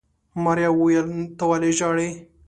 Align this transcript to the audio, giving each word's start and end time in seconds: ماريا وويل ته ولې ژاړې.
ماريا 0.43 0.69
وويل 0.73 1.09
ته 1.37 1.43
ولې 1.51 1.71
ژاړې. 1.77 2.09